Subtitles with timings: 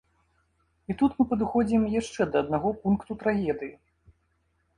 [0.93, 3.73] І тут мы падыходзім яшчэ да аднаго пункту трагедыі.